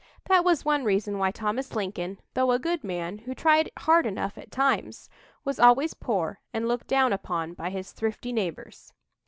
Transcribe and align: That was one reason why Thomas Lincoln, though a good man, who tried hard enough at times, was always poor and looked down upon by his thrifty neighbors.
That 0.25 0.43
was 0.43 0.65
one 0.65 0.83
reason 0.83 1.19
why 1.19 1.29
Thomas 1.29 1.75
Lincoln, 1.75 2.19
though 2.33 2.51
a 2.53 2.57
good 2.57 2.83
man, 2.83 3.19
who 3.19 3.35
tried 3.35 3.69
hard 3.77 4.07
enough 4.07 4.35
at 4.35 4.49
times, 4.51 5.11
was 5.45 5.59
always 5.59 5.93
poor 5.93 6.39
and 6.51 6.67
looked 6.67 6.87
down 6.87 7.13
upon 7.13 7.53
by 7.53 7.69
his 7.69 7.91
thrifty 7.91 8.33
neighbors. 8.33 8.93